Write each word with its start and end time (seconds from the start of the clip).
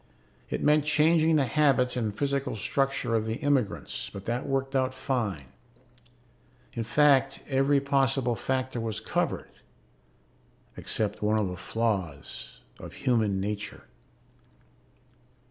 It 0.49 0.63
meant 0.63 0.83
changing 0.85 1.35
the 1.35 1.45
habits 1.45 1.95
and 1.95 2.17
physical 2.17 2.55
structure 2.55 3.13
of 3.13 3.27
the 3.27 3.35
immigrants, 3.35 4.09
but 4.09 4.25
that 4.25 4.47
worked 4.47 4.75
out 4.75 4.95
fine. 4.95 5.49
In 6.73 6.83
fact, 6.83 7.43
every 7.47 7.79
possible 7.79 8.35
factor 8.35 8.79
was 8.79 8.99
covered 8.99 9.51
except 10.75 11.21
one 11.21 11.37
of 11.37 11.49
the 11.49 11.55
flaws 11.55 12.61
of 12.79 12.93
human 12.93 13.39
nature.... 13.39 13.83